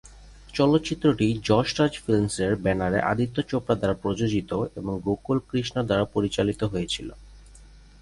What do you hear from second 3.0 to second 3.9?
Aditya Chopra